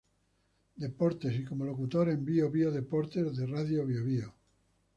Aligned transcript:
Deportes, 0.77 1.31
y 1.39 1.45
como 1.45 1.63
locutor 1.63 2.09
en 2.09 2.25
"Bío-Bío 2.25 2.71
deportes" 2.71 3.37
de 3.37 3.45
Radio 3.45 3.85
Bío-Bío. 3.85 4.33